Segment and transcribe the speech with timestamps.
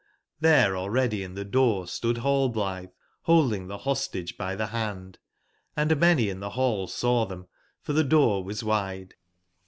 [0.41, 2.89] tbere already in tbe door stood HallbUtbe
[3.27, 5.19] bolding tbe Hostage by tbe band;
[5.53, 7.45] & many in tbe ball saw tbem,
[7.83, 9.13] for tbe door was wide.